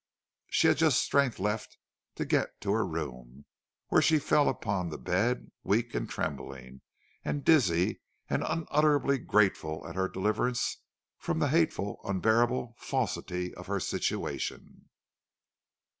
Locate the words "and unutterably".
8.27-9.19